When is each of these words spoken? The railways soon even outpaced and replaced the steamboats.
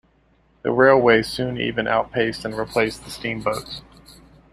The 0.63 0.71
railways 0.71 1.27
soon 1.27 1.59
even 1.59 1.87
outpaced 1.87 2.43
and 2.43 2.57
replaced 2.57 3.05
the 3.05 3.11
steamboats. 3.11 3.83